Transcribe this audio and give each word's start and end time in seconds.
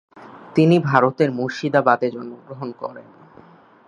তিনি 0.55 0.75
ভারতের 0.79 1.29
মুর্শিদাবাদে 1.31 2.07
জন্মগ্রহণ 2.11 2.69
করেন। 2.71 3.07